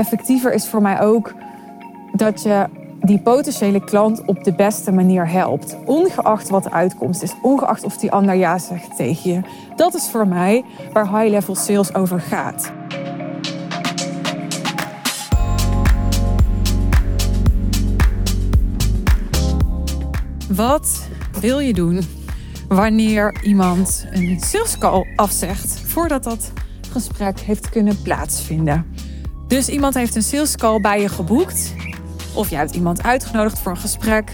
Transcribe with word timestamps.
effectiever 0.00 0.52
is 0.52 0.66
voor 0.66 0.82
mij 0.82 1.00
ook 1.00 1.34
dat 2.12 2.42
je 2.42 2.66
die 3.00 3.18
potentiële 3.18 3.84
klant 3.84 4.24
op 4.24 4.44
de 4.44 4.52
beste 4.52 4.92
manier 4.92 5.28
helpt. 5.28 5.76
Ongeacht 5.84 6.48
wat 6.48 6.62
de 6.62 6.70
uitkomst 6.70 7.22
is, 7.22 7.34
ongeacht 7.42 7.84
of 7.84 7.96
die 7.96 8.12
ander 8.12 8.34
ja 8.34 8.58
zegt 8.58 8.96
tegen 8.96 9.30
je. 9.30 9.40
Dat 9.76 9.94
is 9.94 10.08
voor 10.08 10.28
mij 10.28 10.64
waar 10.92 11.18
high-level 11.18 11.54
sales 11.54 11.94
over 11.94 12.20
gaat. 12.20 12.72
Wat 20.54 21.08
wil 21.40 21.58
je 21.58 21.72
doen 21.72 22.00
wanneer 22.68 23.34
iemand 23.42 24.06
een 24.10 24.40
sales 24.40 24.78
call 24.78 25.06
afzegt 25.16 25.80
voordat 25.80 26.24
dat 26.24 26.52
gesprek 26.92 27.40
heeft 27.40 27.68
kunnen 27.68 28.02
plaatsvinden? 28.02 29.09
Dus 29.50 29.68
iemand 29.68 29.94
heeft 29.94 30.14
een 30.14 30.22
sales 30.22 30.56
call 30.56 30.80
bij 30.80 31.00
je 31.00 31.08
geboekt 31.08 31.74
of 32.34 32.50
je 32.50 32.56
hebt 32.56 32.74
iemand 32.74 33.02
uitgenodigd 33.02 33.58
voor 33.58 33.72
een 33.72 33.78
gesprek. 33.78 34.30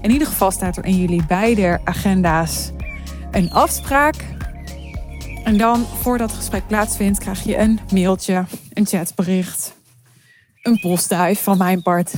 In 0.00 0.10
ieder 0.10 0.26
geval 0.26 0.50
staat 0.50 0.76
er 0.76 0.84
in 0.84 0.96
jullie 0.96 1.26
beide 1.26 1.80
agenda's 1.84 2.70
een 3.30 3.52
afspraak. 3.52 4.14
En 5.44 5.58
dan, 5.58 5.86
voordat 5.86 6.30
het 6.30 6.38
gesprek 6.38 6.66
plaatsvindt, 6.66 7.18
krijg 7.18 7.44
je 7.44 7.56
een 7.56 7.80
mailtje, 7.92 8.44
een 8.72 8.86
chatbericht, 8.86 9.74
een 10.62 10.80
postduif 10.80 11.42
van 11.42 11.58
mijn 11.58 11.82
part. 11.82 12.12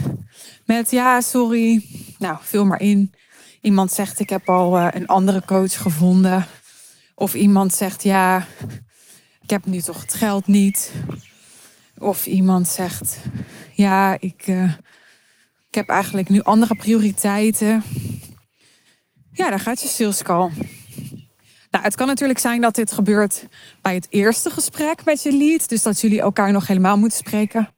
Met 0.66 0.90
ja, 0.90 1.20
sorry. 1.20 1.84
Nou, 2.18 2.36
vul 2.40 2.64
maar 2.64 2.80
in. 2.80 3.14
Iemand 3.60 3.92
zegt: 3.92 4.20
Ik 4.20 4.30
heb 4.30 4.48
al 4.48 4.78
uh, 4.78 4.86
een 4.90 5.06
andere 5.06 5.42
coach 5.44 5.82
gevonden. 5.82 6.46
Of 7.14 7.34
iemand 7.34 7.74
zegt: 7.74 8.02
Ja, 8.02 8.46
ik 9.42 9.50
heb 9.50 9.66
nu 9.66 9.80
toch 9.80 10.00
het 10.00 10.14
geld 10.14 10.46
niet. 10.46 10.92
Of 12.00 12.26
iemand 12.26 12.68
zegt: 12.68 13.16
Ja, 13.72 14.16
ik, 14.20 14.46
uh, 14.46 14.72
ik 15.68 15.74
heb 15.74 15.88
eigenlijk 15.88 16.28
nu 16.28 16.42
andere 16.42 16.74
prioriteiten. 16.74 17.82
Ja, 19.32 19.50
dan 19.50 19.60
gaat 19.60 19.82
je 19.82 19.88
sales 19.88 20.22
call. 20.22 20.50
Nou, 21.70 21.84
het 21.84 21.94
kan 21.94 22.06
natuurlijk 22.06 22.38
zijn 22.38 22.60
dat 22.60 22.74
dit 22.74 22.92
gebeurt 22.92 23.46
bij 23.82 23.94
het 23.94 24.06
eerste 24.10 24.50
gesprek 24.50 25.04
met 25.04 25.22
je 25.22 25.32
lead. 25.32 25.68
Dus 25.68 25.82
dat 25.82 26.00
jullie 26.00 26.20
elkaar 26.20 26.52
nog 26.52 26.66
helemaal 26.66 26.98
moeten 26.98 27.18
spreken. 27.18 27.68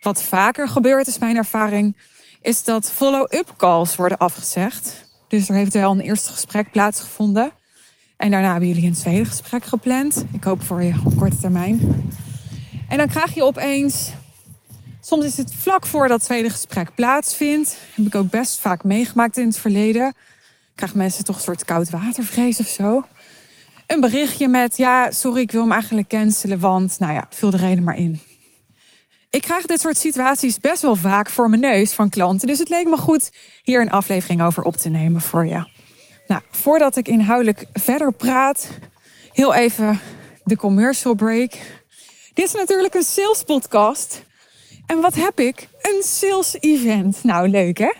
Wat 0.00 0.22
vaker 0.22 0.68
gebeurt, 0.68 1.06
is 1.06 1.18
mijn 1.18 1.36
ervaring, 1.36 1.96
is 2.40 2.64
dat 2.64 2.92
follow-up 2.92 3.54
calls 3.56 3.96
worden 3.96 4.18
afgezegd. 4.18 5.08
Dus 5.28 5.48
er 5.48 5.54
heeft 5.54 5.72
wel 5.72 5.90
een 5.90 6.00
eerste 6.00 6.32
gesprek 6.32 6.70
plaatsgevonden. 6.70 7.52
En 8.16 8.30
daarna 8.30 8.50
hebben 8.50 8.68
jullie 8.68 8.86
een 8.86 8.94
tweede 8.94 9.24
gesprek 9.24 9.64
gepland. 9.64 10.24
Ik 10.32 10.44
hoop 10.44 10.62
voor 10.62 10.82
je 10.82 10.94
op 11.04 11.16
korte 11.16 11.36
termijn. 11.36 11.80
En 12.90 12.96
dan 12.96 13.08
krijg 13.08 13.34
je 13.34 13.42
opeens 13.42 14.10
Soms 15.00 15.24
is 15.24 15.36
het 15.36 15.54
vlak 15.54 15.86
voor 15.86 16.08
dat 16.08 16.22
tweede 16.22 16.50
gesprek 16.50 16.94
plaatsvindt. 16.94 17.76
Heb 17.94 18.06
ik 18.06 18.14
ook 18.14 18.30
best 18.30 18.60
vaak 18.60 18.84
meegemaakt 18.84 19.36
in 19.36 19.46
het 19.46 19.58
verleden. 19.58 20.14
Krijgen 20.74 20.98
mensen 20.98 21.24
toch 21.24 21.36
een 21.36 21.42
soort 21.42 21.64
koud 21.64 21.90
watervrees 21.90 22.58
of 22.58 22.66
zo. 22.66 23.04
Een 23.86 24.00
berichtje 24.00 24.48
met, 24.48 24.76
ja, 24.76 25.10
sorry, 25.10 25.40
ik 25.40 25.50
wil 25.50 25.62
hem 25.62 25.72
eigenlijk 25.72 26.08
cancelen, 26.08 26.58
want, 26.58 26.98
nou 26.98 27.12
ja, 27.12 27.26
vul 27.30 27.50
de 27.50 27.56
reden 27.56 27.84
maar 27.84 27.96
in. 27.96 28.20
Ik 29.30 29.42
krijg 29.42 29.66
dit 29.66 29.80
soort 29.80 29.96
situaties 29.96 30.58
best 30.58 30.82
wel 30.82 30.96
vaak 30.96 31.30
voor 31.30 31.48
mijn 31.48 31.60
neus 31.60 31.92
van 31.92 32.08
klanten. 32.08 32.46
Dus 32.46 32.58
het 32.58 32.68
leek 32.68 32.86
me 32.86 32.96
goed 32.96 33.30
hier 33.62 33.80
een 33.80 33.90
aflevering 33.90 34.42
over 34.42 34.62
op 34.62 34.76
te 34.76 34.88
nemen 34.88 35.20
voor 35.20 35.46
je. 35.46 35.68
Nou, 36.26 36.42
voordat 36.50 36.96
ik 36.96 37.08
inhoudelijk 37.08 37.66
verder 37.72 38.12
praat, 38.12 38.68
heel 39.32 39.54
even 39.54 40.00
de 40.44 40.56
commercial 40.56 41.14
break. 41.14 41.52
Dit 42.34 42.46
is 42.46 42.52
natuurlijk 42.52 42.94
een 42.94 43.02
sales 43.02 43.42
podcast. 43.42 44.24
En 44.86 45.00
wat 45.00 45.14
heb 45.14 45.40
ik? 45.40 45.68
Een 45.82 46.02
sales 46.02 46.56
event. 46.60 47.24
Nou, 47.24 47.48
leuk 47.48 47.78
hè? 47.78 47.92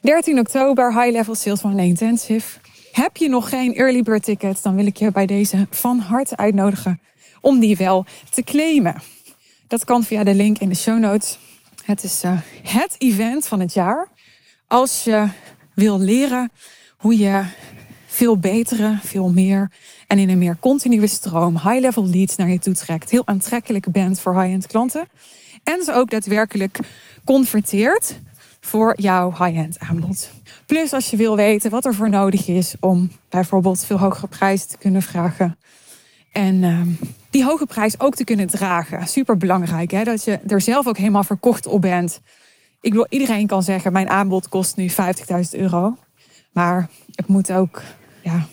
13 0.00 0.38
oktober, 0.38 1.02
High 1.02 1.12
Level 1.12 1.34
Sales 1.34 1.60
van 1.60 1.78
Intensive. 1.78 2.58
Heb 2.92 3.16
je 3.16 3.28
nog 3.28 3.48
geen 3.48 3.74
early 3.74 4.02
bird 4.02 4.22
tickets, 4.22 4.62
dan 4.62 4.76
wil 4.76 4.86
ik 4.86 4.96
je 4.96 5.10
bij 5.10 5.26
deze 5.26 5.66
van 5.70 5.98
harte 5.98 6.36
uitnodigen 6.36 7.00
om 7.40 7.60
die 7.60 7.76
wel 7.76 8.06
te 8.30 8.42
claimen. 8.42 9.02
Dat 9.68 9.84
kan 9.84 10.04
via 10.04 10.24
de 10.24 10.34
link 10.34 10.58
in 10.58 10.68
de 10.68 10.74
show 10.74 10.98
notes. 10.98 11.38
Het 11.84 12.04
is 12.04 12.24
uh, 12.24 12.40
het 12.62 12.94
event 12.98 13.46
van 13.46 13.60
het 13.60 13.74
jaar. 13.74 14.08
Als 14.68 15.04
je 15.04 15.28
wil 15.74 15.98
leren 15.98 16.50
hoe 16.96 17.18
je 17.18 17.44
veel 18.14 18.38
betere, 18.38 18.98
veel 19.02 19.32
meer 19.32 19.70
en 20.06 20.18
in 20.18 20.28
een 20.28 20.38
meer 20.38 20.56
continue 20.60 21.06
stroom 21.06 21.52
high-level 21.52 22.06
leads 22.06 22.36
naar 22.36 22.48
je 22.48 22.58
toe 22.58 22.74
trekt. 22.74 23.10
Heel 23.10 23.26
aantrekkelijk 23.26 23.92
bent 23.92 24.20
voor 24.20 24.40
high-end 24.40 24.66
klanten 24.66 25.08
en 25.64 25.82
ze 25.82 25.92
ook 25.92 26.10
daadwerkelijk 26.10 26.78
converteert 27.24 28.20
voor 28.60 29.00
jouw 29.00 29.30
high-end 29.30 29.78
aanbod. 29.78 30.30
Plus 30.66 30.92
als 30.92 31.10
je 31.10 31.16
wil 31.16 31.36
weten 31.36 31.70
wat 31.70 31.84
er 31.84 31.94
voor 31.94 32.10
nodig 32.10 32.48
is 32.48 32.74
om 32.80 33.10
bijvoorbeeld 33.28 33.84
veel 33.84 33.98
hogere 33.98 34.26
prijzen 34.26 34.68
te 34.68 34.78
kunnen 34.78 35.02
vragen. 35.02 35.58
En 36.32 36.54
uh, 36.54 36.80
die 37.30 37.44
hoge 37.44 37.66
prijs 37.66 38.00
ook 38.00 38.14
te 38.14 38.24
kunnen 38.24 38.46
dragen. 38.46 39.06
Super 39.06 39.36
belangrijk 39.36 39.90
hè? 39.90 40.04
dat 40.04 40.24
je 40.24 40.38
er 40.46 40.60
zelf 40.60 40.86
ook 40.86 40.98
helemaal 40.98 41.24
verkocht 41.24 41.66
op 41.66 41.80
bent. 41.80 42.20
Ik 42.80 42.92
wil 42.92 43.06
iedereen 43.08 43.46
kan 43.46 43.62
zeggen, 43.62 43.92
mijn 43.92 44.08
aanbod 44.08 44.48
kost 44.48 44.76
nu 44.76 44.90
50.000 44.90 44.94
euro. 45.50 45.96
Maar 46.52 46.88
het 47.14 47.26
moet 47.26 47.52
ook, 47.52 47.82
ja, 48.24 48.46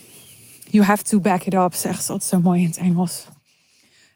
you 0.70 0.84
have 0.84 1.04
to 1.04 1.20
back 1.20 1.46
it 1.46 1.54
up, 1.54 1.74
zegt 1.74 2.04
ze 2.04 2.12
altijd 2.12 2.30
zo 2.30 2.40
mooi 2.40 2.62
in 2.62 2.68
het 2.68 2.78
Engels. 2.78 3.26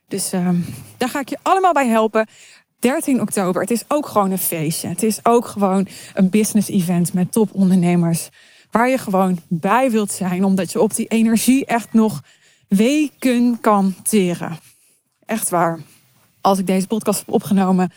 Dus 0.07 0.33
uh, 0.33 0.49
daar 0.97 1.09
ga 1.09 1.19
ik 1.19 1.29
je 1.29 1.37
allemaal 1.41 1.73
bij 1.73 1.87
helpen. 1.87 2.27
13 2.79 3.21
oktober, 3.21 3.61
het 3.61 3.71
is 3.71 3.83
ook 3.87 4.07
gewoon 4.07 4.31
een 4.31 4.37
feestje. 4.37 4.87
Het 4.87 5.03
is 5.03 5.19
ook 5.23 5.47
gewoon 5.47 5.87
een 6.13 6.29
business 6.29 6.69
event 6.69 7.13
met 7.13 7.31
topondernemers. 7.31 8.29
Waar 8.71 8.89
je 8.89 8.97
gewoon 8.97 9.39
bij 9.47 9.91
wilt 9.91 10.11
zijn, 10.11 10.43
omdat 10.43 10.71
je 10.71 10.81
op 10.81 10.95
die 10.95 11.07
energie 11.07 11.65
echt 11.65 11.93
nog 11.93 12.23
weken 12.67 13.57
kan 13.61 13.95
teren. 14.03 14.59
Echt 15.25 15.49
waar. 15.49 15.79
Als 16.41 16.59
ik 16.59 16.67
deze 16.67 16.87
podcast 16.87 17.19
heb 17.19 17.33
opgenomen, 17.33 17.91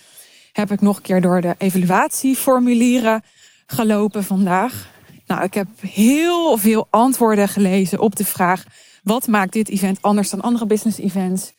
heb 0.52 0.70
ik 0.70 0.80
nog 0.80 0.96
een 0.96 1.02
keer 1.02 1.20
door 1.20 1.40
de 1.40 1.54
evaluatieformulieren 1.58 3.22
gelopen 3.66 4.24
vandaag. 4.24 4.97
Nou, 5.28 5.42
ik 5.42 5.54
heb 5.54 5.68
heel 5.80 6.56
veel 6.56 6.86
antwoorden 6.90 7.48
gelezen 7.48 8.00
op 8.00 8.16
de 8.16 8.24
vraag: 8.24 8.64
wat 9.02 9.26
maakt 9.26 9.52
dit 9.52 9.68
event 9.68 10.02
anders 10.02 10.30
dan 10.30 10.40
andere 10.40 10.66
business 10.66 10.98
events? 10.98 11.52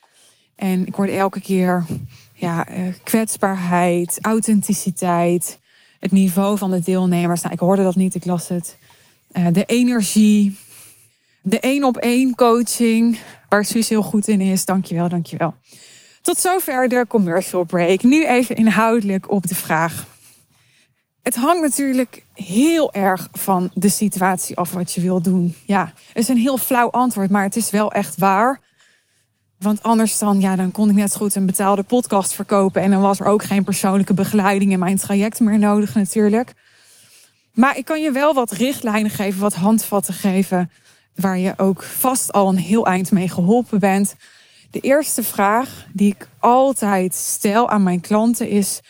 En 0.56 0.88
ik 0.88 0.96
hoorde 0.96 1.12
elke 1.12 1.42
keer 1.42 1.86
ja, 2.34 2.68
eh, 2.68 2.84
kwetsbaarheid, 3.04 4.18
authenticiteit, 4.22 5.60
het 6.00 6.12
niveau 6.12 6.58
van 6.58 6.72
de 6.72 6.80
deelnemers. 6.80 7.42
Nou, 7.42 7.54
ik 7.54 7.60
hoorde 7.60 7.84
dat 7.84 7.96
niet, 7.96 8.16
ik 8.16 8.26
las 8.26 8.48
het. 8.48 8.78
Uh, 9.34 9.48
de 9.52 9.66
energie, 9.66 10.58
de 11.42 11.60
één 11.60 11.84
op 11.84 11.98
één 11.98 12.36
coaching, 12.36 13.20
waar 13.50 13.66
Suus 13.66 13.90
heel 13.90 14.02
goed 14.02 14.28
in 14.28 14.42
is. 14.42 14.66
Dankjewel, 14.66 15.10
dankjewel. 15.10 15.54
Tot 16.22 16.38
zover 16.38 16.90
de 16.90 17.06
commercial 17.08 17.64
break. 17.64 18.04
Nu 18.04 18.28
even 18.28 18.56
inhoudelijk 18.56 19.32
op 19.32 19.48
de 19.48 19.56
vraag. 19.56 20.06
Het 21.24 21.36
hangt 21.36 21.62
natuurlijk 21.62 22.26
heel 22.34 22.94
erg 22.94 23.28
van 23.32 23.72
de 23.74 23.90
situatie 23.90 24.58
af 24.58 24.72
wat 24.72 24.94
je 24.94 25.02
wil 25.02 25.22
doen. 25.22 25.56
Ja, 25.66 25.94
is 26.14 26.28
een 26.28 26.38
heel 26.38 26.58
flauw 26.58 26.90
antwoord, 26.90 27.30
maar 27.30 27.44
het 27.44 27.56
is 27.56 27.70
wel 27.70 27.92
echt 27.92 28.18
waar. 28.18 28.60
Want 29.60 29.84
anders 29.84 30.18
dan, 30.18 30.40
ja, 30.40 30.56
dan 30.56 30.72
kon 30.72 30.90
ik 30.90 30.96
net 30.96 31.16
goed 31.16 31.36
een 31.36 31.46
betaalde 31.46 31.84
podcast 31.84 32.34
verkopen. 32.34 32.82
En 32.82 32.92
dan 32.92 33.02
was 33.02 33.20
er 33.20 33.26
ook 33.26 33.44
geen 33.44 33.64
persoonlijke 33.64 34.14
begeleiding 34.14 34.72
in 34.72 34.80
mijn 34.80 34.98
traject 34.98 35.40
meer 35.40 35.60
nodig 35.60 35.96
natuurlijk. 35.96 36.54
Maar 37.54 37.78
ik 37.78 37.86
kan 37.86 38.02
je 38.02 38.12
wel 38.12 38.34
wat 38.34 38.52
richtlijnen 38.52 39.12
geven, 39.12 39.42
wat 39.42 39.54
handvatten 39.54 40.14
geven. 40.14 40.72
Waar 41.16 41.38
je 41.38 41.54
ook 41.58 41.84
vast 41.84 42.32
al 42.32 42.50
een 42.50 42.58
heel 42.58 42.86
eind 42.86 43.12
mee 43.12 43.30
geholpen 43.30 43.80
bent. 43.80 44.16
De 44.72 44.80
eerste 44.80 45.24
vraag 45.24 45.86
die 45.94 46.16
ik 46.16 46.28
altijd 46.40 47.16
stel 47.16 47.70
aan 47.70 47.84
mijn 47.84 48.02
klanten 48.02 48.50
is: 48.50 48.82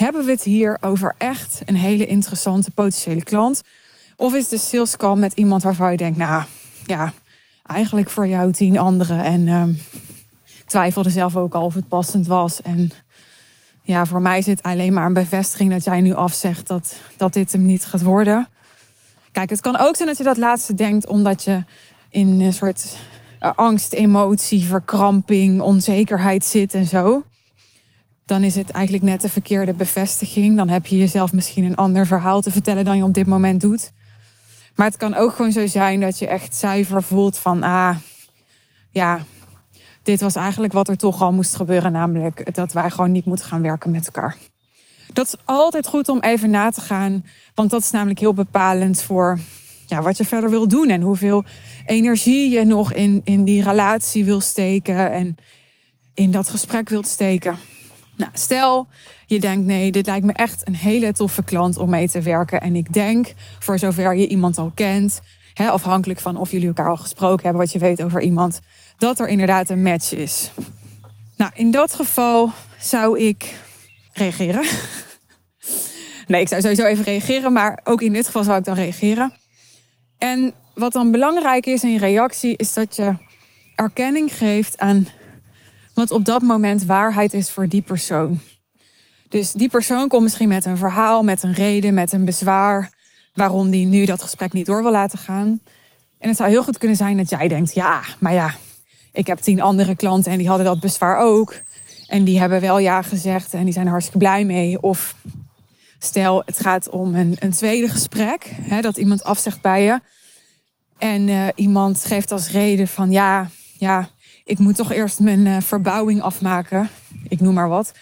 hebben 0.00 0.24
we 0.24 0.30
het 0.30 0.42
hier 0.42 0.78
over 0.80 1.14
echt 1.18 1.62
een 1.64 1.76
hele 1.76 2.06
interessante 2.06 2.70
potentiële 2.70 3.22
klant? 3.22 3.62
Of 4.16 4.34
is 4.34 4.48
de 4.48 4.58
sales 4.58 4.96
call 4.96 5.16
met 5.16 5.32
iemand 5.32 5.62
waarvan 5.62 5.90
je 5.90 5.96
denkt, 5.96 6.18
nou 6.18 6.44
ja, 6.86 7.12
eigenlijk 7.66 8.10
voor 8.10 8.26
jou 8.26 8.52
tien 8.52 8.78
anderen. 8.78 9.24
En 9.24 9.48
um, 9.48 9.78
twijfelde 10.66 11.10
zelf 11.10 11.36
ook 11.36 11.54
al 11.54 11.64
of 11.64 11.74
het 11.74 11.88
passend 11.88 12.26
was. 12.26 12.62
En 12.62 12.90
ja, 13.82 14.06
voor 14.06 14.22
mij 14.22 14.42
zit 14.42 14.62
alleen 14.62 14.92
maar 14.92 15.06
een 15.06 15.12
bevestiging 15.12 15.70
dat 15.70 15.84
jij 15.84 16.00
nu 16.00 16.14
afzegt 16.14 16.66
dat, 16.66 16.94
dat 17.16 17.32
dit 17.32 17.52
hem 17.52 17.66
niet 17.66 17.84
gaat 17.84 18.02
worden. 18.02 18.48
Kijk, 19.32 19.50
het 19.50 19.60
kan 19.60 19.78
ook 19.78 19.96
zijn 19.96 20.08
dat 20.08 20.18
je 20.18 20.24
dat 20.24 20.36
laatste 20.36 20.74
denkt 20.74 21.06
omdat 21.06 21.44
je 21.44 21.64
in 22.08 22.40
een 22.40 22.52
soort 22.52 22.96
uh, 23.40 23.52
angst, 23.54 23.92
emotie, 23.92 24.64
verkramping, 24.64 25.60
onzekerheid 25.60 26.44
zit 26.44 26.74
en 26.74 26.86
zo. 26.86 27.24
Dan 28.30 28.42
is 28.42 28.54
het 28.54 28.70
eigenlijk 28.70 29.04
net 29.04 29.20
de 29.20 29.28
verkeerde 29.28 29.72
bevestiging. 29.72 30.56
Dan 30.56 30.68
heb 30.68 30.86
je 30.86 30.98
jezelf 30.98 31.32
misschien 31.32 31.64
een 31.64 31.76
ander 31.76 32.06
verhaal 32.06 32.40
te 32.40 32.50
vertellen 32.50 32.84
dan 32.84 32.96
je 32.96 33.04
op 33.04 33.14
dit 33.14 33.26
moment 33.26 33.60
doet. 33.60 33.92
Maar 34.74 34.86
het 34.86 34.96
kan 34.96 35.14
ook 35.14 35.34
gewoon 35.34 35.52
zo 35.52 35.66
zijn 35.66 36.00
dat 36.00 36.18
je 36.18 36.26
echt 36.26 36.56
zuiver 36.56 37.02
voelt 37.02 37.38
van, 37.38 37.62
ah, 37.62 37.96
ja, 38.90 39.20
dit 40.02 40.20
was 40.20 40.34
eigenlijk 40.34 40.72
wat 40.72 40.88
er 40.88 40.96
toch 40.96 41.22
al 41.22 41.32
moest 41.32 41.56
gebeuren, 41.56 41.92
namelijk 41.92 42.54
dat 42.54 42.72
wij 42.72 42.90
gewoon 42.90 43.12
niet 43.12 43.24
moeten 43.24 43.46
gaan 43.46 43.62
werken 43.62 43.90
met 43.90 44.06
elkaar. 44.06 44.36
Dat 45.12 45.26
is 45.26 45.34
altijd 45.44 45.86
goed 45.86 46.08
om 46.08 46.20
even 46.20 46.50
na 46.50 46.70
te 46.70 46.80
gaan, 46.80 47.24
want 47.54 47.70
dat 47.70 47.82
is 47.82 47.90
namelijk 47.90 48.20
heel 48.20 48.34
bepalend 48.34 49.02
voor 49.02 49.38
ja, 49.86 50.02
wat 50.02 50.16
je 50.16 50.24
verder 50.24 50.50
wil 50.50 50.68
doen 50.68 50.88
en 50.88 51.00
hoeveel 51.00 51.44
energie 51.86 52.50
je 52.50 52.64
nog 52.64 52.92
in, 52.92 53.20
in 53.24 53.44
die 53.44 53.62
relatie 53.62 54.24
wil 54.24 54.40
steken 54.40 55.12
en 55.12 55.36
in 56.14 56.30
dat 56.30 56.48
gesprek 56.48 56.88
wilt 56.88 57.06
steken. 57.06 57.58
Nou, 58.20 58.32
stel 58.34 58.86
je 59.26 59.40
denkt 59.40 59.66
nee, 59.66 59.92
dit 59.92 60.06
lijkt 60.06 60.26
me 60.26 60.32
echt 60.32 60.66
een 60.66 60.74
hele 60.74 61.12
toffe 61.12 61.42
klant 61.42 61.76
om 61.76 61.90
mee 61.90 62.08
te 62.08 62.20
werken. 62.20 62.60
En 62.60 62.76
ik 62.76 62.92
denk, 62.92 63.32
voor 63.58 63.78
zover 63.78 64.14
je 64.14 64.28
iemand 64.28 64.58
al 64.58 64.72
kent, 64.74 65.20
hè, 65.54 65.68
afhankelijk 65.68 66.20
van 66.20 66.36
of 66.36 66.50
jullie 66.50 66.66
elkaar 66.66 66.88
al 66.88 66.96
gesproken 66.96 67.42
hebben, 67.42 67.62
wat 67.62 67.72
je 67.72 67.78
weet 67.78 68.02
over 68.02 68.20
iemand, 68.20 68.60
dat 68.98 69.20
er 69.20 69.28
inderdaad 69.28 69.70
een 69.70 69.82
match 69.82 70.12
is. 70.12 70.50
Nou, 71.36 71.50
in 71.54 71.70
dat 71.70 71.94
geval 71.94 72.52
zou 72.78 73.18
ik 73.18 73.54
reageren. 74.12 74.64
Nee, 76.26 76.40
ik 76.40 76.48
zou 76.48 76.60
sowieso 76.60 76.84
even 76.84 77.04
reageren, 77.04 77.52
maar 77.52 77.80
ook 77.84 78.02
in 78.02 78.12
dit 78.12 78.26
geval 78.26 78.44
zou 78.44 78.58
ik 78.58 78.64
dan 78.64 78.74
reageren. 78.74 79.32
En 80.18 80.54
wat 80.74 80.92
dan 80.92 81.10
belangrijk 81.10 81.66
is 81.66 81.82
in 81.82 81.96
reactie, 81.96 82.56
is 82.56 82.72
dat 82.72 82.96
je 82.96 83.14
erkenning 83.74 84.32
geeft 84.32 84.78
aan 84.78 85.08
wat 86.00 86.10
op 86.10 86.24
dat 86.24 86.42
moment 86.42 86.84
waarheid 86.84 87.34
is 87.34 87.50
voor 87.50 87.68
die 87.68 87.82
persoon. 87.82 88.40
Dus 89.28 89.52
die 89.52 89.68
persoon 89.68 90.08
komt 90.08 90.22
misschien 90.22 90.48
met 90.48 90.64
een 90.64 90.76
verhaal, 90.76 91.22
met 91.22 91.42
een 91.42 91.52
reden, 91.52 91.94
met 91.94 92.12
een 92.12 92.24
bezwaar 92.24 92.92
waarom 93.34 93.70
die 93.70 93.86
nu 93.86 94.04
dat 94.04 94.22
gesprek 94.22 94.52
niet 94.52 94.66
door 94.66 94.82
wil 94.82 94.90
laten 94.90 95.18
gaan. 95.18 95.60
En 96.18 96.28
het 96.28 96.36
zou 96.36 96.50
heel 96.50 96.62
goed 96.62 96.78
kunnen 96.78 96.96
zijn 96.96 97.16
dat 97.16 97.30
jij 97.30 97.48
denkt, 97.48 97.74
ja, 97.74 98.02
maar 98.18 98.32
ja, 98.32 98.54
ik 99.12 99.26
heb 99.26 99.38
tien 99.38 99.60
andere 99.60 99.96
klanten 99.96 100.32
en 100.32 100.38
die 100.38 100.48
hadden 100.48 100.66
dat 100.66 100.80
bezwaar 100.80 101.18
ook. 101.18 101.54
En 102.06 102.24
die 102.24 102.38
hebben 102.38 102.60
wel 102.60 102.78
ja 102.78 103.02
gezegd 103.02 103.54
en 103.54 103.64
die 103.64 103.72
zijn 103.72 103.86
hartstikke 103.86 104.18
blij 104.18 104.44
mee. 104.44 104.82
Of 104.82 105.14
stel, 105.98 106.42
het 106.46 106.60
gaat 106.60 106.88
om 106.88 107.14
een, 107.14 107.36
een 107.38 107.52
tweede 107.52 107.88
gesprek, 107.88 108.44
hè, 108.60 108.80
dat 108.80 108.96
iemand 108.96 109.24
afzegt 109.24 109.60
bij 109.60 109.84
je. 109.84 110.00
En 110.98 111.28
uh, 111.28 111.48
iemand 111.54 112.04
geeft 112.04 112.32
als 112.32 112.50
reden 112.50 112.88
van 112.88 113.10
ja, 113.10 113.50
ja, 113.78 114.08
ik 114.50 114.58
moet 114.58 114.76
toch 114.76 114.92
eerst 114.92 115.20
mijn 115.20 115.46
uh, 115.46 115.60
verbouwing 115.60 116.22
afmaken. 116.22 116.88
Ik 117.28 117.40
noem 117.40 117.54
maar 117.54 117.68
wat. 117.68 117.92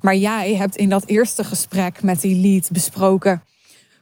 Maar 0.00 0.16
jij 0.16 0.54
hebt 0.54 0.76
in 0.76 0.88
dat 0.88 1.06
eerste 1.06 1.44
gesprek 1.44 2.02
met 2.02 2.20
die 2.20 2.40
lead 2.40 2.70
besproken 2.70 3.42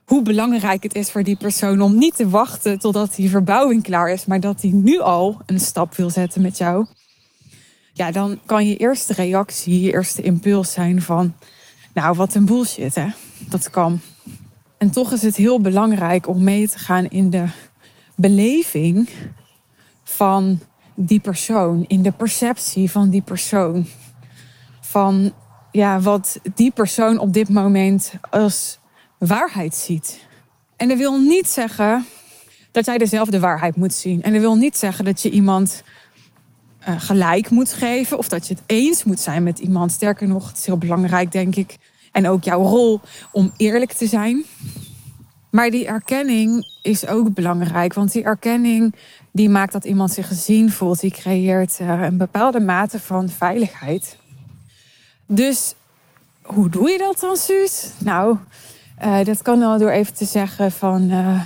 hoe 0.04 0.22
belangrijk 0.22 0.82
het 0.82 0.94
is 0.94 1.10
voor 1.10 1.22
die 1.22 1.36
persoon 1.36 1.80
om 1.80 1.98
niet 1.98 2.16
te 2.16 2.28
wachten 2.28 2.78
totdat 2.78 3.14
die 3.14 3.30
verbouwing 3.30 3.82
klaar 3.82 4.10
is, 4.10 4.26
maar 4.26 4.40
dat 4.40 4.62
hij 4.62 4.70
nu 4.70 5.00
al 5.00 5.40
een 5.46 5.60
stap 5.60 5.94
wil 5.94 6.10
zetten 6.10 6.42
met 6.42 6.58
jou. 6.58 6.86
Ja, 7.92 8.10
dan 8.10 8.40
kan 8.46 8.66
je 8.68 8.76
eerste 8.76 9.12
reactie, 9.12 9.80
je 9.80 9.92
eerste 9.92 10.22
impuls 10.22 10.72
zijn 10.72 11.02
van, 11.02 11.34
nou 11.94 12.16
wat 12.16 12.34
een 12.34 12.44
bullshit 12.44 12.94
hè. 12.94 13.06
Dat 13.48 13.70
kan. 13.70 14.00
En 14.78 14.90
toch 14.90 15.12
is 15.12 15.22
het 15.22 15.36
heel 15.36 15.60
belangrijk 15.60 16.28
om 16.28 16.44
mee 16.44 16.68
te 16.68 16.78
gaan 16.78 17.08
in 17.08 17.30
de 17.30 17.44
beleving 18.14 19.08
van 20.04 20.60
die 21.06 21.20
persoon, 21.20 21.85
in 21.87 22.02
de 22.02 22.12
perceptie 22.12 22.91
van 22.91 23.11
die 23.11 23.23
persoon. 23.23 23.87
Van 24.81 25.32
ja, 25.70 26.00
wat 26.00 26.41
die 26.55 26.70
persoon 26.70 27.19
op 27.19 27.32
dit 27.32 27.49
moment 27.49 28.12
als 28.31 28.79
waarheid 29.19 29.75
ziet. 29.75 30.26
En 30.76 30.88
dat 30.88 30.99
wil 30.99 31.19
niet 31.19 31.49
zeggen 31.49 32.06
dat 32.70 32.85
jij 32.85 32.99
dezelfde 32.99 33.41
waarheid 33.41 33.76
moet 33.76 33.94
zien. 33.94 34.23
En 34.23 34.32
dat 34.32 34.41
wil 34.41 34.56
niet 34.56 34.76
zeggen 34.76 35.05
dat 35.05 35.23
je 35.23 35.31
iemand 35.31 35.82
uh, 36.88 37.00
gelijk 37.00 37.50
moet 37.50 37.73
geven 37.73 38.19
of 38.19 38.29
dat 38.29 38.47
je 38.47 38.55
het 38.55 38.62
eens 38.67 39.05
moet 39.05 39.20
zijn 39.20 39.43
met 39.43 39.58
iemand. 39.58 39.93
Sterker 39.93 40.29
nog, 40.29 40.49
het 40.49 40.58
is 40.58 40.67
heel 40.67 40.79
belangrijk, 40.79 41.32
denk 41.32 41.56
ik. 41.56 41.76
En 42.12 42.29
ook 42.29 42.44
jouw 42.44 42.62
rol 42.62 43.00
om 43.32 43.52
eerlijk 43.56 43.93
te 43.93 44.06
zijn. 44.06 44.44
Maar 45.50 45.70
die 45.70 45.87
erkenning 45.87 46.67
is 46.82 47.06
ook 47.06 47.35
belangrijk, 47.35 47.94
want 47.94 48.12
die 48.12 48.23
erkenning 48.23 48.94
die 49.31 49.49
maakt 49.49 49.73
dat 49.73 49.85
iemand 49.85 50.12
zich 50.12 50.26
gezien 50.26 50.70
voelt. 50.70 51.00
Die 51.00 51.11
creëert 51.11 51.79
uh, 51.81 52.02
een 52.02 52.17
bepaalde 52.17 52.61
mate 52.61 53.00
van 53.00 53.29
veiligheid. 53.29 54.17
Dus 55.26 55.75
hoe 56.43 56.69
doe 56.69 56.91
je 56.91 56.99
dat 56.99 57.20
dan, 57.20 57.37
Suus? 57.37 57.91
Nou, 57.99 58.37
uh, 59.02 59.25
dat 59.25 59.43
kan 59.43 59.62
al 59.62 59.79
door 59.79 59.91
even 59.91 60.14
te 60.14 60.25
zeggen 60.25 60.73
van... 60.73 61.11
Uh, 61.11 61.41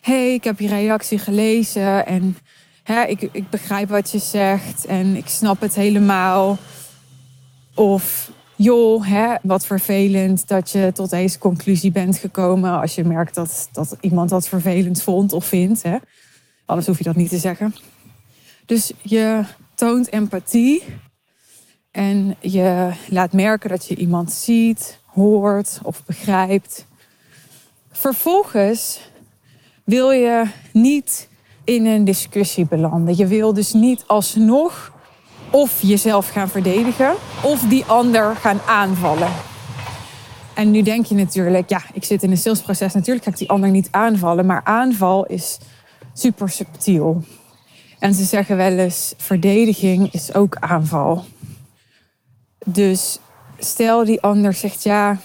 hey, 0.00 0.34
ik 0.34 0.44
heb 0.44 0.58
je 0.58 0.68
reactie 0.68 1.18
gelezen 1.18 2.06
en 2.06 2.36
hè, 2.82 3.02
ik, 3.04 3.28
ik 3.32 3.50
begrijp 3.50 3.88
wat 3.88 4.10
je 4.10 4.18
zegt 4.18 4.84
en 4.84 5.16
ik 5.16 5.28
snap 5.28 5.60
het 5.60 5.74
helemaal. 5.74 6.58
Of 7.74 8.30
joh, 8.56 9.06
hè, 9.06 9.34
wat 9.42 9.66
vervelend 9.66 10.48
dat 10.48 10.70
je 10.70 10.90
tot 10.94 11.10
deze 11.10 11.38
conclusie 11.38 11.92
bent 11.92 12.18
gekomen. 12.18 12.80
Als 12.80 12.94
je 12.94 13.04
merkt 13.04 13.34
dat, 13.34 13.68
dat 13.72 13.96
iemand 14.00 14.30
dat 14.30 14.48
vervelend 14.48 15.02
vond 15.02 15.32
of 15.32 15.44
vindt. 15.44 15.82
Hè. 15.82 15.96
Anders 16.64 16.86
hoef 16.86 16.98
je 16.98 17.04
dat 17.04 17.16
niet 17.16 17.28
te 17.28 17.38
zeggen. 17.38 17.74
Dus 18.66 18.92
je 19.02 19.44
toont 19.74 20.12
empathie. 20.12 20.82
En 21.90 22.36
je 22.40 22.90
laat 23.08 23.32
merken 23.32 23.70
dat 23.70 23.86
je 23.86 23.96
iemand 23.96 24.32
ziet, 24.32 24.98
hoort 25.06 25.80
of 25.82 26.04
begrijpt. 26.04 26.86
Vervolgens 27.90 29.00
wil 29.84 30.10
je 30.10 30.44
niet 30.72 31.28
in 31.64 31.86
een 31.86 32.04
discussie 32.04 32.66
belanden. 32.66 33.16
Je 33.16 33.26
wil 33.26 33.52
dus 33.52 33.72
niet 33.72 34.04
alsnog 34.06 34.92
of 35.56 35.82
jezelf 35.82 36.28
gaan 36.28 36.48
verdedigen 36.48 37.14
of 37.42 37.60
die 37.60 37.84
ander 37.84 38.36
gaan 38.36 38.60
aanvallen. 38.66 39.32
En 40.54 40.70
nu 40.70 40.82
denk 40.82 41.06
je 41.06 41.14
natuurlijk, 41.14 41.68
ja, 41.68 41.82
ik 41.92 42.04
zit 42.04 42.22
in 42.22 42.30
een 42.30 42.36
salesproces, 42.36 42.94
natuurlijk 42.94 43.24
ga 43.24 43.30
ik 43.30 43.36
die 43.36 43.50
ander 43.50 43.70
niet 43.70 43.88
aanvallen, 43.90 44.46
maar 44.46 44.60
aanval 44.64 45.26
is 45.26 45.58
super 46.12 46.48
subtiel. 46.48 47.22
En 47.98 48.14
ze 48.14 48.24
zeggen 48.24 48.56
wel 48.56 48.78
eens, 48.78 49.14
verdediging 49.16 50.12
is 50.12 50.34
ook 50.34 50.56
aanval. 50.56 51.24
Dus 52.64 53.18
stel 53.58 54.04
die 54.04 54.22
ander 54.22 54.52
zegt, 54.52 54.82
ja, 54.82 55.18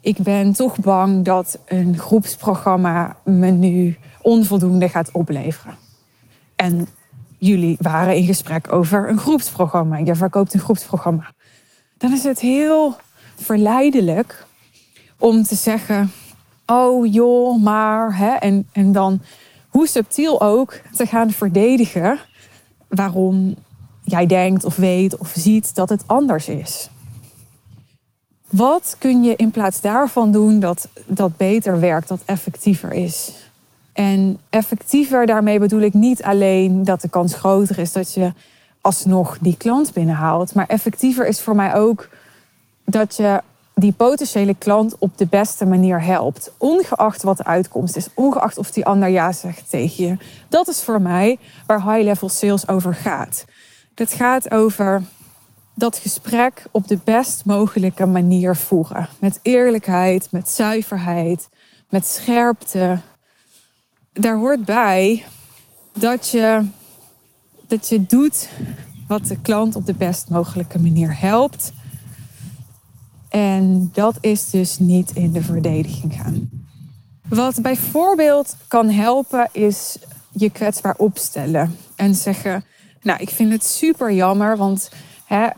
ik 0.00 0.18
ben 0.18 0.52
toch 0.52 0.78
bang 0.78 1.24
dat 1.24 1.58
een 1.66 1.98
groepsprogramma 1.98 3.16
me 3.24 3.50
nu 3.50 3.96
onvoldoende 4.22 4.88
gaat 4.88 5.12
opleveren. 5.12 5.76
En 6.56 6.88
jullie 7.46 7.76
waren 7.80 8.16
in 8.16 8.24
gesprek 8.24 8.72
over 8.72 9.08
een 9.08 9.18
groepsprogramma. 9.18 9.96
Je 9.96 10.14
verkoopt 10.14 10.54
een 10.54 10.60
groepsprogramma. 10.60 11.32
Dan 11.98 12.12
is 12.12 12.22
het 12.22 12.40
heel 12.40 12.96
verleidelijk 13.34 14.46
om 15.18 15.42
te 15.42 15.54
zeggen: 15.54 16.12
Oh 16.66 17.12
joh, 17.12 17.62
maar. 17.62 18.16
Hè? 18.16 18.34
En, 18.34 18.68
en 18.72 18.92
dan, 18.92 19.20
hoe 19.68 19.88
subtiel 19.88 20.40
ook, 20.40 20.80
te 20.96 21.06
gaan 21.06 21.30
verdedigen 21.30 22.18
waarom 22.88 23.54
jij 24.02 24.26
denkt 24.26 24.64
of 24.64 24.76
weet 24.76 25.16
of 25.16 25.32
ziet 25.36 25.74
dat 25.74 25.88
het 25.88 26.02
anders 26.06 26.48
is. 26.48 26.88
Wat 28.50 28.96
kun 28.98 29.22
je 29.22 29.36
in 29.36 29.50
plaats 29.50 29.80
daarvan 29.80 30.32
doen 30.32 30.60
dat, 30.60 30.88
dat 31.06 31.36
beter 31.36 31.80
werkt, 31.80 32.08
dat 32.08 32.22
effectiever 32.24 32.92
is? 32.92 33.43
En 33.94 34.38
effectiever, 34.50 35.26
daarmee 35.26 35.58
bedoel 35.58 35.80
ik 35.80 35.94
niet 35.94 36.22
alleen 36.22 36.84
dat 36.84 37.00
de 37.00 37.08
kans 37.08 37.34
groter 37.34 37.78
is 37.78 37.92
dat 37.92 38.14
je 38.14 38.32
alsnog 38.80 39.38
die 39.40 39.56
klant 39.56 39.92
binnenhaalt. 39.92 40.54
Maar 40.54 40.66
effectiever 40.66 41.26
is 41.26 41.40
voor 41.40 41.56
mij 41.56 41.74
ook 41.74 42.08
dat 42.84 43.16
je 43.16 43.42
die 43.74 43.92
potentiële 43.92 44.54
klant 44.58 44.98
op 44.98 45.18
de 45.18 45.26
beste 45.26 45.66
manier 45.66 46.02
helpt. 46.02 46.52
Ongeacht 46.58 47.22
wat 47.22 47.36
de 47.36 47.44
uitkomst 47.44 47.96
is. 47.96 48.08
Ongeacht 48.14 48.58
of 48.58 48.70
die 48.70 48.86
ander 48.86 49.08
ja 49.08 49.32
zegt 49.32 49.70
tegen 49.70 50.04
je. 50.04 50.16
Dat 50.48 50.68
is 50.68 50.82
voor 50.82 51.02
mij 51.02 51.38
waar 51.66 51.92
high-level 51.92 52.28
sales 52.28 52.68
over 52.68 52.94
gaat. 52.94 53.44
Het 53.94 54.12
gaat 54.12 54.50
over 54.50 55.02
dat 55.74 55.96
gesprek 55.98 56.64
op 56.70 56.88
de 56.88 56.98
best 57.04 57.44
mogelijke 57.44 58.06
manier 58.06 58.56
voeren. 58.56 59.08
Met 59.18 59.38
eerlijkheid, 59.42 60.28
met 60.30 60.48
zuiverheid, 60.48 61.48
met 61.88 62.06
scherpte, 62.06 62.98
daar 64.14 64.36
hoort 64.36 64.64
bij 64.64 65.24
dat 65.92 66.28
je, 66.28 66.66
dat 67.66 67.88
je 67.88 68.06
doet 68.06 68.48
wat 69.08 69.26
de 69.26 69.40
klant 69.40 69.76
op 69.76 69.86
de 69.86 69.94
best 69.94 70.28
mogelijke 70.28 70.78
manier 70.78 71.20
helpt. 71.20 71.72
En 73.28 73.90
dat 73.92 74.16
is 74.20 74.50
dus 74.50 74.78
niet 74.78 75.10
in 75.10 75.32
de 75.32 75.42
verdediging 75.42 76.14
gaan. 76.14 76.50
Wat 77.28 77.62
bijvoorbeeld 77.62 78.56
kan 78.68 78.88
helpen 78.88 79.48
is 79.52 79.96
je 80.32 80.50
kwetsbaar 80.50 80.94
opstellen 80.96 81.76
en 81.96 82.14
zeggen: 82.14 82.64
Nou, 83.02 83.20
ik 83.20 83.30
vind 83.30 83.52
het 83.52 83.64
super 83.64 84.12
jammer, 84.12 84.56
want 84.56 84.90
hè, 85.24 85.48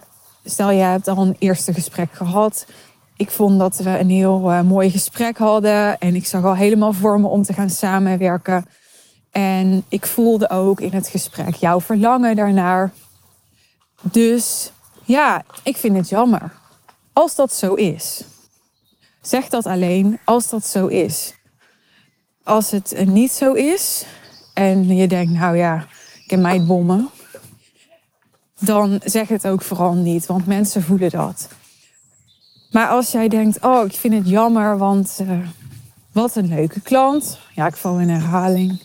stel 0.45 0.71
je 0.71 0.83
hebt 0.83 1.09
al 1.09 1.27
een 1.27 1.37
eerste 1.39 1.75
gesprek 1.75 2.13
gehad 2.13 2.67
ik 3.17 3.31
vond 3.31 3.59
dat 3.59 3.77
we 3.77 3.99
een 3.99 4.11
heel 4.11 4.51
uh, 4.51 4.61
mooi 4.61 4.91
gesprek 4.91 5.39
hadden. 5.39 5.99
En 5.99 6.15
ik 6.15 6.27
zag 6.27 6.45
al 6.45 6.57
helemaal 6.57 6.93
voor 6.93 7.21
me 7.21 7.27
om 7.27 7.43
te 7.43 7.53
gaan 7.53 7.71
samenwerken. 7.71 8.65
En 9.31 9.85
ik 9.89 10.07
voelde 10.07 10.51
ook 10.51 10.81
in 10.81 10.93
het 10.93 11.09
gesprek 11.09 11.55
jouw 11.55 11.81
verlangen 11.81 12.37
daarnaar. 12.37 12.93
Dus 14.03 14.73
ja, 15.05 15.45
ik 15.63 15.77
vind 15.77 15.97
het 15.97 16.09
jammer. 16.09 16.53
Als 17.13 17.35
dat 17.35 17.53
zo 17.53 17.75
is. 17.75 18.25
Zeg 19.21 19.49
dat 19.49 19.67
alleen 19.67 20.19
als 20.25 20.49
dat 20.49 20.67
zo 20.67 20.87
is. 20.87 21.35
Als 22.45 22.71
het 22.71 23.07
niet 23.07 23.33
zo 23.33 23.53
is 23.53 24.05
en 24.55 24.97
je 24.97 25.09
denkt, 25.09 25.33
nou 25.33 25.57
ja, 25.57 25.87
ik 26.25 26.31
heb 26.31 26.41
mij 26.41 26.65
bommen. 26.65 27.09
Dan 28.59 29.01
zeg 29.05 29.29
het 29.29 29.47
ook 29.47 29.63
vooral 29.63 29.95
niet, 29.95 30.27
want 30.27 30.47
mensen 30.47 30.83
voelen 30.83 31.11
dat. 31.11 31.49
Maar 32.71 32.89
als 32.89 33.13
jij 33.13 33.29
denkt, 33.29 33.65
oh, 33.65 33.85
ik 33.85 33.93
vind 33.93 34.15
het 34.15 34.29
jammer, 34.29 34.79
want 34.79 35.19
uh, 35.23 35.49
wat 36.13 36.37
een 36.37 36.49
leuke 36.49 36.81
klant. 36.81 37.39
Ja, 37.55 37.67
ik 37.67 37.77
val 37.77 37.99
in 37.99 38.09
herhaling. 38.09 38.83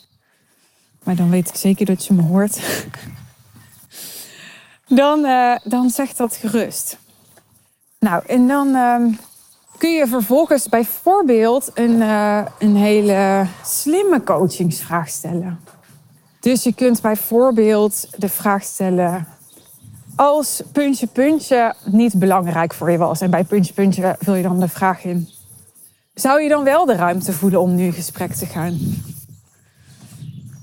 Maar 1.03 1.15
dan 1.15 1.29
weet 1.29 1.50
ik 1.50 1.55
zeker 1.55 1.85
dat 1.85 2.05
je 2.05 2.13
me 2.13 2.21
hoort. 2.21 2.59
dan, 5.01 5.25
uh, 5.25 5.55
dan 5.63 5.89
zeg 5.89 6.13
dat 6.13 6.35
gerust. 6.35 6.97
Nou, 8.00 8.23
en 8.27 8.47
dan 8.47 8.67
uh, 8.67 9.17
kun 9.77 9.91
je 9.91 10.07
vervolgens 10.07 10.69
bijvoorbeeld 10.69 11.71
een, 11.73 12.01
uh, 12.01 12.45
een 12.59 12.75
hele 12.75 13.45
slimme 13.65 14.23
coachingsvraag 14.23 15.09
stellen. 15.09 15.59
Dus 16.39 16.63
je 16.63 16.73
kunt 16.73 17.01
bijvoorbeeld 17.01 18.07
de 18.17 18.29
vraag 18.29 18.63
stellen: 18.63 19.27
als 20.15 20.62
puntje 20.72 21.08
puntje 21.08 21.74
niet 21.86 22.20
belangrijk 22.20 22.74
voor 22.74 22.91
je 22.91 22.98
was, 22.98 23.22
en 23.22 23.30
bij 23.30 23.44
puntje 23.44 23.74
puntje 23.74 24.15
vul 24.20 24.36
je 24.36 24.44
dan 24.44 24.60
de 24.60 24.68
vraag 24.68 25.03
in: 25.03 25.27
zou 26.13 26.41
je 26.41 26.50
dan 26.50 26.63
wel 26.63 26.86
de 26.86 26.96
ruimte 26.96 27.34
voelen 27.34 27.62
om 27.62 27.75
nu 27.75 27.84
in 27.84 27.94
gesprek 27.94 28.34
te 28.34 28.46
gaan? 28.46 28.77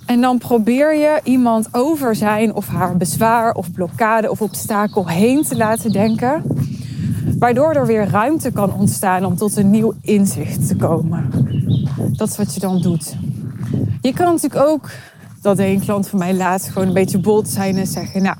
En 0.06 0.20
dan 0.20 0.38
probeer 0.38 0.94
je 0.94 1.20
iemand 1.24 1.68
over 1.72 2.14
zijn 2.14 2.54
of 2.54 2.66
haar 2.66 2.96
bezwaar 2.96 3.54
of 3.54 3.72
blokkade 3.72 4.30
of 4.30 4.42
obstakel 4.42 5.08
heen 5.08 5.42
te 5.42 5.56
laten 5.56 5.92
denken. 5.92 6.42
Waardoor 7.38 7.72
er 7.72 7.86
weer 7.86 8.08
ruimte 8.08 8.50
kan 8.50 8.72
ontstaan 8.72 9.24
om 9.24 9.36
tot 9.36 9.56
een 9.56 9.70
nieuw 9.70 9.92
inzicht 10.00 10.68
te 10.68 10.76
komen. 10.76 11.30
Dat 12.16 12.28
is 12.28 12.36
wat 12.36 12.54
je 12.54 12.60
dan 12.60 12.80
doet. 12.80 13.16
Je 14.00 14.12
kan 14.12 14.32
natuurlijk 14.32 14.66
ook, 14.66 14.90
dat 15.42 15.56
deed 15.56 15.74
een 15.74 15.84
klant 15.84 16.08
van 16.08 16.18
mij 16.18 16.34
laatst, 16.34 16.68
gewoon 16.68 16.88
een 16.88 16.94
beetje 16.94 17.18
bold 17.18 17.48
zijn 17.48 17.76
en 17.76 17.86
zeggen: 17.86 18.22
Nou, 18.22 18.36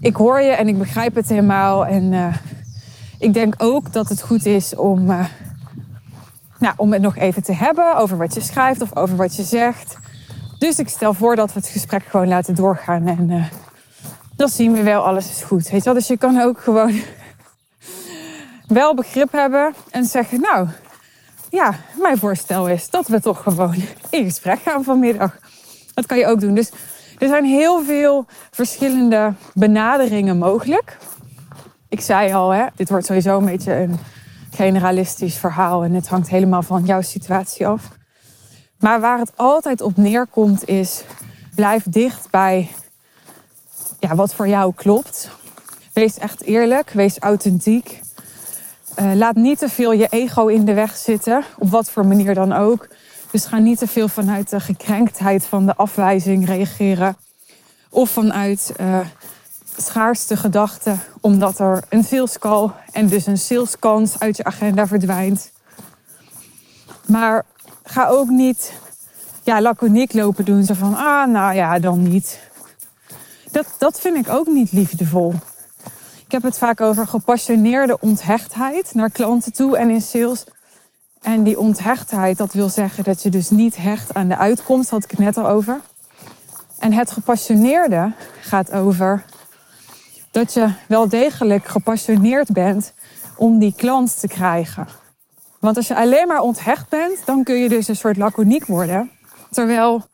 ik 0.00 0.16
hoor 0.16 0.40
je 0.40 0.50
en 0.50 0.68
ik 0.68 0.78
begrijp 0.78 1.14
het 1.14 1.28
helemaal. 1.28 1.86
En 1.86 2.12
uh, 2.12 2.34
ik 3.18 3.34
denk 3.34 3.54
ook 3.58 3.92
dat 3.92 4.08
het 4.08 4.22
goed 4.22 4.46
is 4.46 4.74
om, 4.76 5.10
uh, 5.10 5.24
nou, 6.58 6.74
om 6.76 6.92
het 6.92 7.02
nog 7.02 7.16
even 7.16 7.42
te 7.42 7.54
hebben 7.54 7.96
over 7.96 8.16
wat 8.16 8.34
je 8.34 8.40
schrijft 8.40 8.82
of 8.82 8.96
over 8.96 9.16
wat 9.16 9.36
je 9.36 9.42
zegt. 9.42 9.96
Dus 10.58 10.78
ik 10.78 10.88
stel 10.88 11.14
voor 11.14 11.36
dat 11.36 11.52
we 11.52 11.60
het 11.60 11.68
gesprek 11.68 12.04
gewoon 12.04 12.28
laten 12.28 12.54
doorgaan. 12.54 13.06
En 13.06 13.30
uh, 13.30 13.44
dan 14.36 14.48
zien 14.48 14.72
we 14.72 14.82
wel, 14.82 15.06
alles 15.06 15.30
is 15.30 15.42
goed. 15.42 15.68
Weet 15.68 15.78
je 15.78 15.84
wel? 15.84 15.94
Dus 15.94 16.06
je 16.06 16.16
kan 16.16 16.40
ook 16.40 16.60
gewoon 16.60 17.00
wel 18.66 18.94
begrip 18.94 19.32
hebben 19.32 19.74
en 19.90 20.04
zeggen: 20.04 20.40
Nou, 20.40 20.68
ja, 21.50 21.74
mijn 22.00 22.18
voorstel 22.18 22.68
is 22.68 22.90
dat 22.90 23.08
we 23.08 23.20
toch 23.20 23.42
gewoon 23.42 23.74
in 24.10 24.24
gesprek 24.24 24.60
gaan 24.60 24.84
vanmiddag. 24.84 25.38
Dat 25.94 26.06
kan 26.06 26.18
je 26.18 26.26
ook 26.26 26.40
doen. 26.40 26.54
Dus 26.54 26.70
er 27.24 27.30
zijn 27.30 27.44
heel 27.44 27.84
veel 27.84 28.26
verschillende 28.50 29.32
benaderingen 29.54 30.38
mogelijk. 30.38 30.96
Ik 31.88 32.00
zei 32.00 32.32
al, 32.32 32.50
hè, 32.50 32.66
dit 32.74 32.88
wordt 32.88 33.06
sowieso 33.06 33.38
een 33.38 33.44
beetje 33.44 33.74
een 33.74 33.98
generalistisch 34.50 35.36
verhaal 35.36 35.84
en 35.84 35.94
het 35.94 36.08
hangt 36.08 36.28
helemaal 36.28 36.62
van 36.62 36.84
jouw 36.84 37.00
situatie 37.00 37.66
af. 37.66 37.88
Maar 38.78 39.00
waar 39.00 39.18
het 39.18 39.32
altijd 39.36 39.80
op 39.80 39.96
neerkomt 39.96 40.68
is, 40.68 41.04
blijf 41.54 41.84
dicht 41.88 42.30
bij 42.30 42.70
ja, 44.00 44.14
wat 44.14 44.34
voor 44.34 44.48
jou 44.48 44.74
klopt. 44.74 45.30
Wees 45.92 46.18
echt 46.18 46.42
eerlijk, 46.42 46.90
wees 46.90 47.18
authentiek. 47.18 48.00
Uh, 49.00 49.14
laat 49.14 49.34
niet 49.34 49.58
te 49.58 49.68
veel 49.68 49.92
je 49.92 50.06
ego 50.10 50.46
in 50.46 50.64
de 50.64 50.74
weg 50.74 50.96
zitten, 50.96 51.44
op 51.58 51.70
wat 51.70 51.90
voor 51.90 52.06
manier 52.06 52.34
dan 52.34 52.52
ook. 52.52 52.88
Dus 53.34 53.44
ga 53.44 53.58
niet 53.58 53.78
te 53.78 53.86
veel 53.86 54.08
vanuit 54.08 54.50
de 54.50 54.60
gekrenktheid 54.60 55.44
van 55.44 55.66
de 55.66 55.74
afwijzing 55.76 56.46
reageren. 56.46 57.16
Of 57.90 58.10
vanuit 58.10 58.72
uh, 58.80 59.00
schaarste 59.76 60.36
gedachten, 60.36 61.00
omdat 61.20 61.58
er 61.58 61.84
een 61.88 62.04
sales 62.04 62.38
call 62.38 62.70
en 62.92 63.06
dus 63.06 63.26
een 63.26 63.38
saleskans 63.38 64.18
uit 64.18 64.36
je 64.36 64.44
agenda 64.44 64.86
verdwijnt. 64.86 65.52
Maar 67.06 67.44
ga 67.84 68.06
ook 68.06 68.28
niet 68.28 68.72
ja, 69.42 69.60
laconiek 69.60 70.12
lopen 70.12 70.44
doen. 70.44 70.64
Zo 70.64 70.74
van, 70.74 70.94
ah, 70.96 71.28
nou 71.28 71.54
ja, 71.54 71.78
dan 71.78 72.02
niet. 72.02 72.40
Dat, 73.50 73.66
dat 73.78 74.00
vind 74.00 74.16
ik 74.16 74.28
ook 74.28 74.46
niet 74.46 74.72
liefdevol. 74.72 75.34
Ik 76.24 76.32
heb 76.32 76.42
het 76.42 76.58
vaak 76.58 76.80
over 76.80 77.06
gepassioneerde 77.06 78.00
onthechtheid 78.00 78.94
naar 78.94 79.10
klanten 79.10 79.52
toe 79.52 79.76
en 79.76 79.90
in 79.90 80.02
sales. 80.02 80.44
En 81.24 81.42
die 81.42 81.58
onthechtheid, 81.58 82.38
dat 82.38 82.52
wil 82.52 82.68
zeggen 82.68 83.04
dat 83.04 83.22
je 83.22 83.30
dus 83.30 83.50
niet 83.50 83.76
hecht 83.76 84.14
aan 84.14 84.28
de 84.28 84.36
uitkomst, 84.36 84.90
had 84.90 85.04
ik 85.04 85.10
het 85.10 85.18
net 85.18 85.36
al 85.36 85.48
over. 85.48 85.80
En 86.78 86.92
het 86.92 87.10
gepassioneerde 87.10 88.12
gaat 88.40 88.72
over 88.72 89.24
dat 90.30 90.52
je 90.52 90.72
wel 90.88 91.08
degelijk 91.08 91.66
gepassioneerd 91.66 92.52
bent 92.52 92.92
om 93.36 93.58
die 93.58 93.74
klant 93.76 94.20
te 94.20 94.28
krijgen. 94.28 94.88
Want 95.60 95.76
als 95.76 95.88
je 95.88 95.96
alleen 95.96 96.26
maar 96.26 96.40
onthecht 96.40 96.88
bent, 96.88 97.18
dan 97.24 97.44
kun 97.44 97.54
je 97.54 97.68
dus 97.68 97.88
een 97.88 97.96
soort 97.96 98.16
laconiek 98.16 98.66
worden. 98.66 99.10
Terwijl 99.50 100.04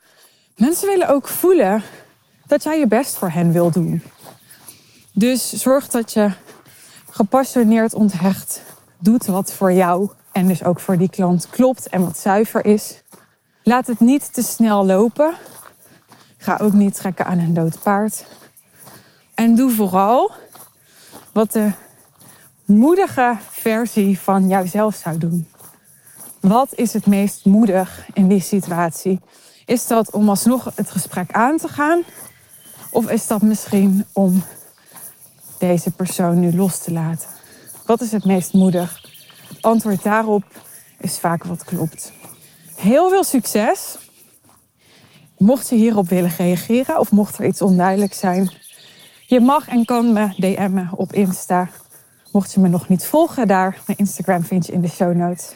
mensen 0.57 0.88
willen 0.88 1.09
ook 1.09 1.29
voelen 1.29 1.83
dat 2.47 2.62
jij 2.62 2.79
je 2.79 2.87
best 2.87 3.17
voor 3.17 3.31
hen 3.31 3.52
wil 3.52 3.71
doen. 3.71 4.02
Dus 5.12 5.52
zorg 5.52 5.88
dat 5.88 6.12
je 6.12 6.31
gepassioneerd 7.11 7.95
onthecht 7.95 8.62
doet 8.99 9.26
wat 9.26 9.52
voor 9.52 9.73
jou 9.73 10.11
en 10.33 10.47
dus 10.47 10.65
ook 10.65 10.81
voor 10.81 10.99
die 10.99 11.11
klant 11.11 11.49
klopt 11.51 11.89
en 11.89 12.05
wat 12.05 12.19
zuiver 12.19 12.65
is. 12.65 13.03
Laat 13.63 13.87
het 13.87 14.01
niet 14.01 14.35
te 14.35 14.43
snel 14.43 14.87
lopen. 14.87 15.35
Ga 16.37 16.59
ook 16.61 16.73
niet 16.73 16.95
trekken 16.95 17.27
aan 17.27 17.39
een 17.39 17.55
dood 17.55 17.83
paard. 17.83 18.25
En 19.35 19.55
doe 19.55 19.71
vooral 19.71 20.33
wat 21.33 21.53
de 21.53 21.71
moedige 22.65 23.37
versie 23.51 24.19
van 24.19 24.49
jouzelf 24.49 24.95
zou 24.95 25.19
doen. 25.19 25.49
Wat 26.41 26.75
is 26.75 26.93
het 26.93 27.07
meest 27.07 27.45
moedig 27.45 28.07
in 28.13 28.29
die 28.29 28.41
situatie? 28.41 29.21
Is 29.67 29.87
dat 29.87 30.11
om 30.11 30.29
alsnog 30.29 30.73
het 30.75 30.91
gesprek 30.91 31.33
aan 31.33 31.57
te 31.57 31.69
gaan? 31.69 32.03
Of 32.91 33.11
is 33.11 33.27
dat 33.27 33.43
misschien 33.43 34.07
om 34.13 34.43
deze 35.59 35.91
persoon 35.91 36.41
nu 36.41 36.57
los 36.57 36.79
te 36.79 36.93
laten? 36.93 37.29
Wat 37.87 38.01
is 38.01 38.13
het 38.13 38.25
meest 38.25 38.53
moedig? 38.53 39.00
Antwoord 39.61 40.02
daarop 40.02 40.45
is 40.99 41.19
vaak 41.19 41.45
wat 41.45 41.64
klopt. 41.64 42.12
Heel 42.76 43.09
veel 43.09 43.25
succes. 43.25 43.99
Mocht 45.38 45.69
je 45.69 45.76
hierop 45.76 46.09
willen 46.09 46.33
reageren 46.37 46.99
of 46.99 47.11
mocht 47.11 47.38
er 47.38 47.47
iets 47.47 47.62
onduidelijk 47.62 48.14
zijn, 48.14 48.50
je 49.31 49.40
mag 49.40 49.69
en 49.69 49.85
kan 49.85 50.12
me 50.12 50.29
DM'en 50.37 50.90
op 50.95 51.12
Insta. 51.12 51.69
Mocht 52.33 52.52
je 52.52 52.61
me 52.61 52.69
nog 52.69 52.88
niet 52.88 53.05
volgen 53.05 53.49
daar, 53.49 53.79
mijn 53.87 53.99
Instagram 53.99 54.43
vind 54.45 54.67
je 54.67 54.73
in 54.73 54.81
de 54.81 54.88
show 54.88 55.14
notes. 55.14 55.55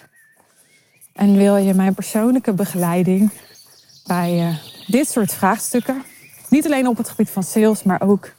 En 1.13 1.37
wil 1.37 1.57
je 1.57 1.75
mijn 1.75 1.95
persoonlijke 1.95 2.53
begeleiding 2.53 3.31
bij 4.07 4.49
uh, 4.49 4.57
dit 4.87 5.09
soort 5.09 5.33
vraagstukken, 5.33 6.03
niet 6.49 6.65
alleen 6.65 6.87
op 6.87 6.97
het 6.97 7.09
gebied 7.09 7.31
van 7.31 7.43
sales, 7.43 7.83
maar 7.83 8.03
ook 8.03 8.35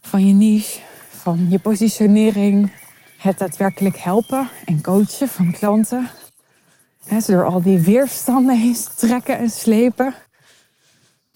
van 0.00 0.26
je 0.26 0.32
niche, 0.32 0.80
van 1.10 1.46
je 1.50 1.58
positionering, 1.58 2.72
het 3.16 3.38
daadwerkelijk 3.38 3.96
helpen 3.96 4.48
en 4.64 4.82
coachen 4.82 5.28
van 5.28 5.52
klanten. 5.52 6.10
He, 7.06 7.18
door 7.26 7.44
al 7.44 7.62
die 7.62 7.80
weerstanden 7.80 8.58
heen 8.58 8.76
trekken 8.96 9.38
en 9.38 9.50
slepen. 9.50 10.14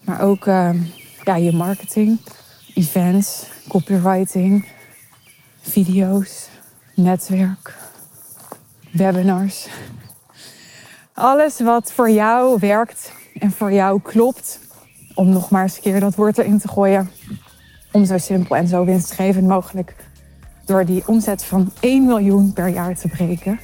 Maar 0.03 0.21
ook 0.21 0.45
uh, 0.45 0.69
ja, 1.23 1.35
je 1.35 1.51
marketing, 1.51 2.19
events, 2.73 3.45
copywriting, 3.67 4.67
video's, 5.61 6.47
netwerk, 6.95 7.77
webinars. 8.91 9.67
Alles 11.13 11.59
wat 11.59 11.91
voor 11.91 12.09
jou 12.09 12.59
werkt 12.59 13.11
en 13.39 13.51
voor 13.51 13.73
jou 13.73 14.01
klopt. 14.01 14.59
Om 15.13 15.29
nog 15.29 15.49
maar 15.49 15.63
eens 15.63 15.75
een 15.75 15.81
keer 15.81 15.99
dat 15.99 16.15
woord 16.15 16.37
erin 16.37 16.59
te 16.59 16.67
gooien. 16.67 17.11
Om 17.91 18.05
zo 18.05 18.17
simpel 18.17 18.55
en 18.55 18.67
zo 18.67 18.85
winstgevend 18.85 19.47
mogelijk 19.47 19.95
door 20.65 20.85
die 20.85 21.07
omzet 21.07 21.43
van 21.43 21.71
1 21.79 22.05
miljoen 22.05 22.53
per 22.53 22.67
jaar 22.67 22.95
te 22.95 23.07
breken. 23.07 23.59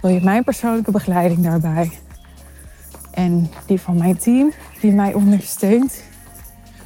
Wil 0.00 0.10
je 0.10 0.20
mijn 0.20 0.44
persoonlijke 0.44 0.90
begeleiding 0.90 1.42
daarbij? 1.42 1.90
En 3.10 3.50
die 3.66 3.80
van 3.80 3.96
mijn 3.96 4.16
team, 4.16 4.52
die 4.80 4.92
mij 4.92 5.14
ondersteunt, 5.14 6.02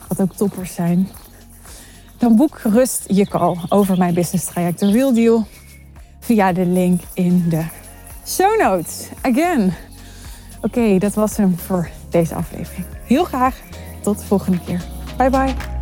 wat 0.09 0.21
ook 0.21 0.33
toppers 0.33 0.75
zijn. 0.75 1.09
Dan 2.19 2.37
boek 2.37 2.59
gerust 2.59 3.05
je 3.07 3.29
call 3.29 3.57
over 3.69 3.99
mijn 3.99 4.15
business 4.15 4.47
traject, 4.47 4.79
de 4.79 4.91
Real 4.91 5.15
Deal, 5.15 5.47
via 6.21 6.53
de 6.53 6.67
link 6.67 7.01
in 7.15 7.49
de 7.49 7.65
show 8.27 8.61
notes. 8.61 9.09
Again. 9.21 9.73
Oké, 10.61 10.99
dat 10.99 11.15
was 11.15 11.37
hem 11.37 11.59
voor 11.59 11.89
deze 12.11 12.35
aflevering. 12.35 12.87
Heel 13.05 13.25
graag 13.25 13.57
tot 14.03 14.19
de 14.19 14.25
volgende 14.25 14.61
keer. 14.65 14.85
Bye 15.17 15.31
bye. 15.31 15.80